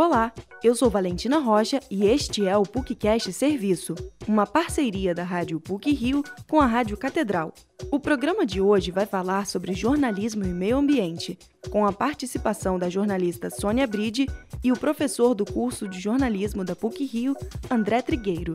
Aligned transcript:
Olá, 0.00 0.32
eu 0.62 0.76
sou 0.76 0.88
Valentina 0.88 1.40
Rocha 1.40 1.80
e 1.90 2.06
este 2.06 2.46
é 2.46 2.56
o 2.56 2.62
PUCcast 2.62 3.32
Serviço, 3.32 3.96
uma 4.28 4.46
parceria 4.46 5.12
da 5.12 5.24
Rádio 5.24 5.58
PUC 5.58 5.90
Rio 5.90 6.22
com 6.48 6.60
a 6.60 6.66
Rádio 6.66 6.96
Catedral. 6.96 7.52
O 7.90 7.98
programa 7.98 8.46
de 8.46 8.60
hoje 8.60 8.92
vai 8.92 9.06
falar 9.06 9.44
sobre 9.44 9.72
jornalismo 9.72 10.44
e 10.44 10.50
meio 10.50 10.76
ambiente, 10.76 11.36
com 11.68 11.84
a 11.84 11.92
participação 11.92 12.78
da 12.78 12.88
jornalista 12.88 13.50
Sônia 13.50 13.88
Bride 13.88 14.26
e 14.62 14.70
o 14.70 14.78
professor 14.78 15.34
do 15.34 15.44
curso 15.44 15.88
de 15.88 15.98
jornalismo 15.98 16.64
da 16.64 16.76
PUC 16.76 17.04
Rio, 17.04 17.34
André 17.68 18.00
Trigueiro. 18.00 18.54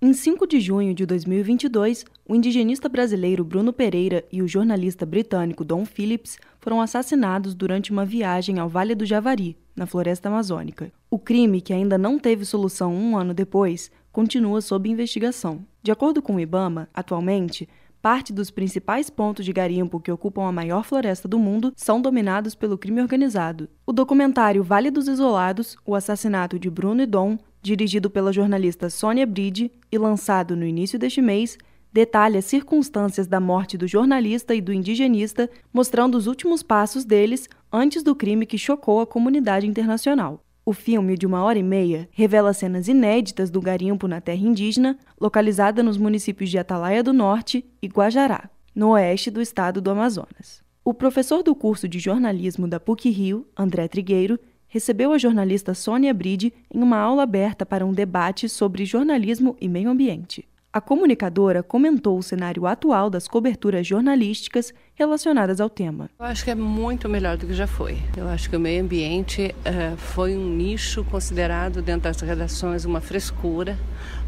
Em 0.00 0.12
5 0.12 0.46
de 0.46 0.60
junho 0.60 0.94
de 0.94 1.04
2022, 1.06 2.04
o 2.26 2.34
indigenista 2.34 2.88
brasileiro 2.88 3.44
Bruno 3.44 3.72
Pereira 3.72 4.24
e 4.32 4.40
o 4.40 4.48
jornalista 4.48 5.04
britânico 5.04 5.64
Don 5.64 5.84
Phillips 5.84 6.38
foram 6.58 6.80
assassinados 6.80 7.54
durante 7.54 7.92
uma 7.92 8.06
viagem 8.06 8.58
ao 8.58 8.68
Vale 8.68 8.94
do 8.94 9.04
Javari, 9.04 9.58
na 9.76 9.86
floresta 9.86 10.28
amazônica. 10.28 10.90
O 11.10 11.18
crime, 11.18 11.60
que 11.60 11.72
ainda 11.74 11.98
não 11.98 12.18
teve 12.18 12.44
solução 12.46 12.94
um 12.94 13.16
ano 13.16 13.34
depois, 13.34 13.90
continua 14.10 14.62
sob 14.62 14.88
investigação. 14.88 15.66
De 15.82 15.92
acordo 15.92 16.22
com 16.22 16.36
o 16.36 16.40
Ibama, 16.40 16.88
atualmente, 16.94 17.68
parte 18.00 18.32
dos 18.32 18.50
principais 18.50 19.10
pontos 19.10 19.44
de 19.44 19.52
garimpo 19.52 20.00
que 20.00 20.10
ocupam 20.10 20.46
a 20.46 20.52
maior 20.52 20.82
floresta 20.82 21.28
do 21.28 21.38
mundo 21.38 21.74
são 21.76 22.00
dominados 22.00 22.54
pelo 22.54 22.78
crime 22.78 23.02
organizado. 23.02 23.68
O 23.86 23.92
documentário 23.92 24.62
Vale 24.62 24.90
dos 24.90 25.08
Isolados, 25.08 25.76
o 25.84 25.94
assassinato 25.94 26.58
de 26.58 26.70
Bruno 26.70 27.02
e 27.02 27.06
Dom, 27.06 27.36
dirigido 27.60 28.08
pela 28.08 28.32
jornalista 28.32 28.88
Sônia 28.88 29.26
Bride 29.26 29.70
e 29.90 29.98
lançado 29.98 30.56
no 30.56 30.66
início 30.66 30.98
deste 30.98 31.20
mês, 31.20 31.58
detalha 31.94 32.40
as 32.40 32.44
circunstâncias 32.46 33.28
da 33.28 33.38
morte 33.38 33.78
do 33.78 33.86
jornalista 33.86 34.52
e 34.52 34.60
do 34.60 34.72
indigenista, 34.72 35.48
mostrando 35.72 36.16
os 36.16 36.26
últimos 36.26 36.60
passos 36.60 37.04
deles 37.04 37.48
antes 37.72 38.02
do 38.02 38.16
crime 38.16 38.44
que 38.46 38.58
chocou 38.58 39.00
a 39.00 39.06
comunidade 39.06 39.64
internacional. 39.64 40.40
O 40.66 40.72
filme, 40.72 41.16
de 41.16 41.24
uma 41.24 41.44
hora 41.44 41.56
e 41.56 41.62
meia, 41.62 42.08
revela 42.10 42.52
cenas 42.52 42.88
inéditas 42.88 43.48
do 43.48 43.60
garimpo 43.60 44.08
na 44.08 44.20
terra 44.20 44.44
indígena, 44.44 44.98
localizada 45.20 45.84
nos 45.84 45.96
municípios 45.96 46.50
de 46.50 46.58
Atalaia 46.58 47.00
do 47.00 47.12
Norte 47.12 47.64
e 47.80 47.86
Guajará, 47.86 48.50
no 48.74 48.88
oeste 48.90 49.30
do 49.30 49.40
estado 49.40 49.80
do 49.80 49.92
Amazonas. 49.92 50.64
O 50.84 50.92
professor 50.92 51.44
do 51.44 51.54
curso 51.54 51.86
de 51.86 52.00
jornalismo 52.00 52.66
da 52.66 52.80
PUC 52.80 53.08
Rio, 53.08 53.46
André 53.56 53.86
Trigueiro, 53.86 54.36
recebeu 54.66 55.12
a 55.12 55.18
jornalista 55.18 55.74
Sônia 55.74 56.12
Bride 56.12 56.52
em 56.74 56.82
uma 56.82 56.98
aula 56.98 57.22
aberta 57.22 57.64
para 57.64 57.86
um 57.86 57.92
debate 57.92 58.48
sobre 58.48 58.84
jornalismo 58.84 59.56
e 59.60 59.68
meio 59.68 59.88
ambiente. 59.88 60.48
A 60.74 60.80
comunicadora 60.80 61.62
comentou 61.62 62.18
o 62.18 62.22
cenário 62.22 62.66
atual 62.66 63.08
das 63.08 63.28
coberturas 63.28 63.86
jornalísticas 63.86 64.74
relacionadas 64.96 65.60
ao 65.60 65.70
tema. 65.70 66.10
Eu 66.18 66.26
acho 66.26 66.42
que 66.42 66.50
é 66.50 66.54
muito 66.56 67.08
melhor 67.08 67.36
do 67.36 67.46
que 67.46 67.54
já 67.54 67.68
foi. 67.68 67.96
Eu 68.16 68.26
acho 68.26 68.50
que 68.50 68.56
o 68.56 68.58
meio 68.58 68.82
ambiente 68.82 69.54
uh, 69.60 69.96
foi 69.96 70.36
um 70.36 70.48
nicho 70.48 71.04
considerado 71.04 71.80
dentro 71.80 72.10
das 72.10 72.20
redações 72.20 72.84
uma 72.84 73.00
frescura, 73.00 73.78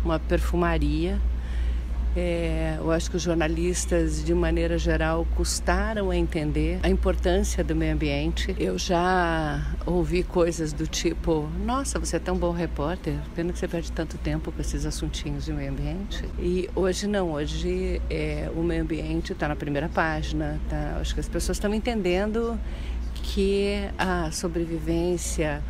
uma 0.04 0.20
perfumaria 0.20 1.20
é, 2.16 2.76
eu 2.78 2.90
acho 2.90 3.10
que 3.10 3.16
os 3.16 3.22
jornalistas, 3.22 4.24
de 4.24 4.32
maneira 4.32 4.78
geral, 4.78 5.26
custaram 5.36 6.10
a 6.10 6.16
entender 6.16 6.80
a 6.82 6.88
importância 6.88 7.62
do 7.62 7.76
meio 7.76 7.92
ambiente. 7.92 8.56
Eu 8.58 8.78
já 8.78 9.76
ouvi 9.84 10.22
coisas 10.22 10.72
do 10.72 10.86
tipo: 10.86 11.48
Nossa, 11.64 11.98
você 11.98 12.16
é 12.16 12.18
tão 12.18 12.36
bom 12.36 12.52
repórter, 12.52 13.14
pena 13.34 13.52
que 13.52 13.58
você 13.58 13.68
perde 13.68 13.92
tanto 13.92 14.16
tempo 14.16 14.50
com 14.50 14.60
esses 14.60 14.86
assuntinhos 14.86 15.44
de 15.44 15.52
meio 15.52 15.70
ambiente. 15.70 16.24
E 16.38 16.70
hoje 16.74 17.06
não, 17.06 17.32
hoje 17.32 18.00
é, 18.08 18.50
o 18.56 18.62
meio 18.62 18.82
ambiente 18.82 19.32
está 19.32 19.46
na 19.46 19.56
primeira 19.56 19.88
página. 19.88 20.58
Tá? 20.70 20.96
Acho 21.00 21.12
que 21.12 21.20
as 21.20 21.28
pessoas 21.28 21.56
estão 21.56 21.74
entendendo 21.74 22.58
que 23.22 23.90
a 23.98 24.30
sobrevivência 24.30 25.62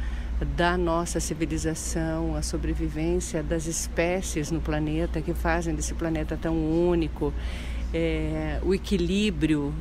da 0.45 0.77
nossa 0.77 1.19
civilização, 1.19 2.37
a 2.37 2.43
sobrevivência 2.43 3.43
das 3.43 3.67
espécies 3.67 4.51
no 4.51 4.61
planeta 4.61 5.23
que 5.23 5.33
fazem 5.33 5.75
desse 5.75 5.95
planeta 5.95 6.37
tão 6.37 6.55
único, 6.55 7.33
é, 7.95 8.61
o 8.63 8.75
equilíbrio 8.75 9.73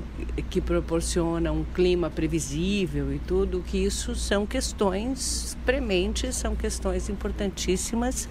que 0.49 0.61
proporciona 0.61 1.51
um 1.51 1.63
clima 1.63 2.09
previsível 2.09 3.13
e 3.13 3.19
tudo, 3.19 3.61
que 3.65 3.77
isso 3.77 4.15
são 4.15 4.45
questões 4.45 5.57
prementes, 5.65 6.35
são 6.35 6.55
questões 6.55 7.09
importantíssimas. 7.09 8.29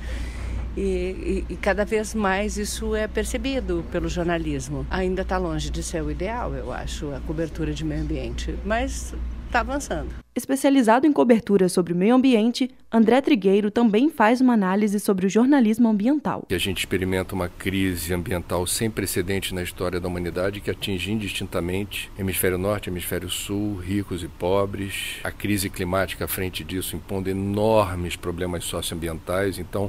E, 0.77 1.44
e, 1.48 1.53
e, 1.53 1.56
cada 1.56 1.84
vez 1.84 2.15
mais 2.16 2.56
isso 2.56 2.97
é 2.97 3.06
percebido 3.06 3.84
pelo 3.93 4.09
jornalismo. 4.09 4.84
Ainda 4.91 5.22
está 5.22 5.38
longe 5.38 5.71
de 5.71 5.82
ser 5.84 6.03
o 6.03 6.10
ideal, 6.10 6.53
eu 6.54 6.72
acho, 6.72 7.15
a 7.15 7.21
cobertura 7.21 7.72
de 7.72 7.84
meio 7.84 8.03
ambiente, 8.03 8.56
mas 8.65 9.15
está 9.47 9.60
avançando. 9.60 10.23
Especializado 10.37 11.06
em 11.06 11.12
cobertura 11.12 11.69
sobre 11.69 11.93
o 11.93 11.97
meio 11.97 12.12
ambiente, 12.12 12.69
André 12.91 13.21
Trigueiro 13.21 13.71
também 13.71 14.11
faz 14.11 14.41
uma 14.41 14.55
análise 14.55 14.99
sobre 14.99 15.27
o 15.27 15.31
jornalismo 15.31 15.89
ambiental. 15.89 16.45
A 16.50 16.59
gente 16.59 16.78
experimenta 16.78 17.37
uma 17.37 17.49
crise 17.49 18.12
ambiental 18.12 18.67
sem 18.67 18.91
precedente 18.91 19.55
na 19.55 19.62
história 19.62 20.00
da 20.00 20.09
humanidade 20.09 20.61
que 20.61 20.72
atinge 20.72 21.12
indistintamente 21.12 22.11
hemisfério 22.19 22.59
norte, 22.59 22.91
hemisfério 22.91 23.31
sul, 23.31 23.77
ricos 23.77 24.25
e 24.25 24.28
pobres. 24.28 25.21
A 25.22 25.31
crise 25.31 25.71
climática 25.71 26.25
à 26.25 26.28
frente 26.28 26.65
disso 26.65 26.97
impondo 26.97 27.31
enormes 27.31 28.16
problemas 28.16 28.65
socioambientais. 28.65 29.61
Então, 29.61 29.89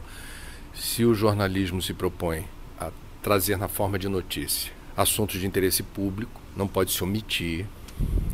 se 0.75 1.03
o 1.05 1.15
jornalismo 1.15 1.81
se 1.81 1.91
propõe 1.91 2.45
a 2.79 2.91
trazer 3.23 3.57
na 3.57 3.67
forma 3.67 3.97
de 3.97 4.07
notícia 4.07 4.71
assuntos 4.95 5.39
de 5.39 5.47
interesse 5.47 5.81
público, 5.81 6.39
não 6.55 6.67
pode 6.67 6.91
se 6.91 7.03
omitir 7.03 7.65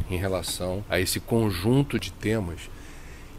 em 0.09 0.17
relação 0.17 0.83
a 0.89 0.99
esse 0.99 1.19
conjunto 1.19 1.99
de 1.99 2.11
temas 2.11 2.69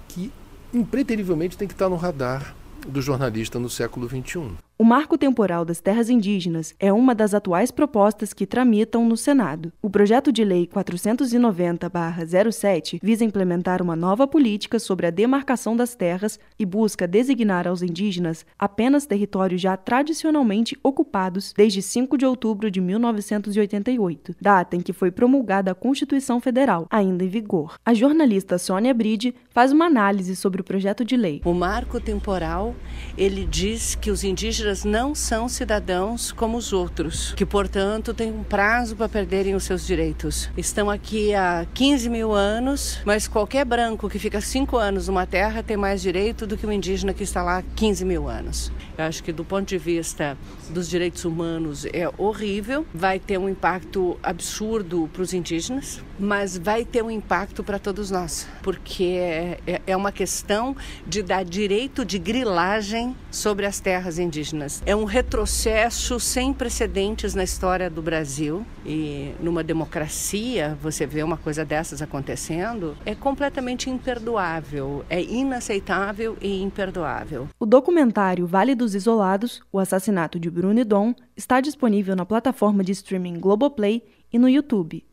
que 0.09 0.33
impreterivelmente 0.72 1.56
tem 1.56 1.69
que 1.69 1.75
estar 1.75 1.88
no 1.88 1.97
radar 1.97 2.55
do 2.87 3.00
jornalista 3.00 3.59
no 3.59 3.69
século 3.69 4.09
XXI. 4.09 4.53
O 4.78 4.84
Marco 4.84 5.19
Temporal 5.19 5.65
das 5.65 5.81
Terras 5.81 6.09
Indígenas 6.09 6.72
é 6.81 6.93
uma 6.93 7.15
das 7.15 7.34
atuais 7.34 7.71
propostas 7.71 8.33
que 8.33 8.47
tramitam 8.47 9.06
no 9.06 9.16
Senado. 9.16 9.72
O 9.83 9.88
projeto 9.88 10.33
de 10.33 10.43
lei 10.43 10.66
490-07 10.66 12.99
visa 13.03 13.25
implementar 13.25 13.81
uma 13.83 13.94
nova 13.94 14.27
política 14.27 14.81
sobre 14.81 15.06
a 15.06 15.10
demarcação 15.10 15.77
das 15.77 15.94
terras 15.94 16.41
e 16.59 16.65
busca 16.65 17.06
designar 17.06 17.69
aos 17.69 17.83
indígenas 17.83 18.47
apenas 18.59 19.05
territórios 19.06 19.60
já 19.60 19.77
tradicionalmente 19.77 20.75
ocupados 20.83 21.53
desde 21.56 21.83
5 21.83 22.16
de 22.16 22.25
outubro 22.27 22.71
de 22.71 22.81
1988, 22.81 24.34
data 24.41 24.75
em 24.75 24.81
que 24.81 24.94
foi 24.94 25.12
promulgada 25.12 25.71
a 25.71 25.77
Constituição 25.77 26.41
Federal, 26.41 26.89
ainda 26.91 27.22
em 27.22 27.28
vigor. 27.28 27.77
A 27.84 27.94
jornalista 27.94 28.59
Sônia 28.59 28.94
Bride 28.94 29.34
faz 29.50 29.71
uma 29.71 29.84
análise 29.84 30.34
sobre 30.34 30.62
o 30.62 30.65
projeto 30.65 31.04
de 31.04 31.16
lei. 31.16 31.43
O 31.44 31.53
marco 31.53 32.00
temporal, 32.00 32.75
ele 33.16 33.44
diz 33.44 33.94
que 33.94 34.10
os 34.10 34.25
indígenas 34.25 34.61
não 34.84 35.12
são 35.12 35.48
cidadãos 35.48 36.30
como 36.30 36.56
os 36.56 36.72
outros, 36.72 37.34
que, 37.34 37.44
portanto, 37.44 38.14
têm 38.14 38.30
um 38.30 38.44
prazo 38.44 38.94
para 38.94 39.08
perderem 39.08 39.56
os 39.56 39.64
seus 39.64 39.84
direitos. 39.84 40.48
Estão 40.56 40.88
aqui 40.88 41.34
há 41.34 41.66
15 41.74 42.08
mil 42.08 42.32
anos, 42.32 43.00
mas 43.04 43.26
qualquer 43.26 43.64
branco 43.64 44.08
que 44.08 44.20
fica 44.20 44.40
5 44.40 44.76
anos 44.76 45.08
numa 45.08 45.26
terra 45.26 45.64
tem 45.64 45.76
mais 45.76 46.00
direito 46.00 46.46
do 46.46 46.56
que 46.56 46.64
o 46.64 46.70
indígena 46.70 47.12
que 47.12 47.24
está 47.24 47.42
lá 47.42 47.58
há 47.58 47.62
15 47.62 48.04
mil 48.04 48.28
anos. 48.28 48.70
Eu 48.96 49.04
acho 49.04 49.24
que, 49.24 49.32
do 49.32 49.44
ponto 49.44 49.68
de 49.68 49.78
vista 49.78 50.38
dos 50.70 50.88
direitos 50.88 51.24
humanos, 51.24 51.84
é 51.86 52.08
horrível, 52.16 52.86
vai 52.94 53.18
ter 53.18 53.38
um 53.38 53.48
impacto 53.48 54.16
absurdo 54.22 55.10
para 55.12 55.22
os 55.22 55.34
indígenas, 55.34 56.00
mas 56.20 56.56
vai 56.56 56.84
ter 56.84 57.02
um 57.02 57.10
impacto 57.10 57.64
para 57.64 57.80
todos 57.80 58.10
nós, 58.12 58.46
porque 58.62 59.04
é, 59.04 59.58
é, 59.66 59.82
é 59.88 59.96
uma 59.96 60.12
questão 60.12 60.76
de 61.04 61.20
dar 61.20 61.44
direito 61.44 62.04
de 62.04 62.18
grilagem 62.18 63.16
sobre 63.28 63.66
as 63.66 63.80
terras 63.80 64.20
indígenas 64.20 64.51
indígenas. 64.52 64.82
É 64.84 64.94
um 64.94 65.04
retrocesso 65.04 66.20
sem 66.20 66.52
precedentes 66.52 67.34
na 67.34 67.42
história 67.42 67.88
do 67.88 68.02
Brasil 68.02 68.64
e 68.84 69.32
numa 69.40 69.64
democracia 69.64 70.76
você 70.80 71.06
vê 71.06 71.22
uma 71.22 71.36
coisa 71.36 71.64
dessas 71.64 72.02
acontecendo 72.02 72.97
é 73.04 73.15
completamente 73.15 73.88
imperdoável, 73.91 75.04
é 75.09 75.22
inaceitável 75.22 76.36
e 76.41 76.62
imperdoável. 76.62 77.48
O 77.59 77.66
documentário 77.66 78.47
Vale 78.47 78.74
dos 78.74 78.94
Isolados, 78.94 79.60
o 79.72 79.78
assassinato 79.78 80.38
de 80.38 80.50
Bruno 80.50 80.80
e 80.80 80.84
Dom, 80.84 81.15
está 81.36 81.60
disponível 81.60 82.15
na 82.15 82.27
plataforma 82.27 82.84
de 82.84 82.92
streaming 82.92 83.41
Globoplay 83.41 84.03
e 84.32 84.38
no 84.38 84.48
YouTube. 84.48 85.04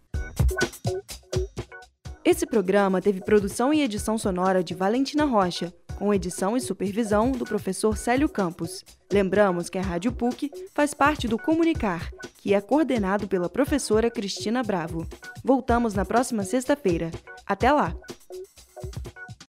Esse 2.23 2.45
programa 2.45 3.01
teve 3.01 3.21
produção 3.21 3.73
e 3.73 3.81
edição 3.81 4.17
sonora 4.17 4.63
de 4.63 4.75
Valentina 4.75 5.25
Rocha 5.25 5.73
com 5.99 6.13
edição 6.13 6.55
e 6.55 6.61
supervisão 6.61 7.33
do 7.33 7.43
professor 7.43 7.97
Célio 7.97 8.29
Campos. 8.29 8.85
Lembramos 9.11 9.69
que 9.69 9.77
a 9.77 9.81
Rádio 9.81 10.13
PUC 10.13 10.49
faz 10.73 10.93
parte 10.93 11.27
do 11.27 11.37
Comunicar, 11.37 12.09
que 12.37 12.53
é 12.53 12.61
coordenado 12.61 13.27
pela 13.27 13.49
professora 13.49 14.09
Cristina 14.09 14.63
Bravo. 14.63 15.05
Voltamos 15.43 15.93
na 15.93 16.05
próxima 16.05 16.43
sexta-feira. 16.45 17.11
Até 17.45 17.69
lá! 17.69 17.93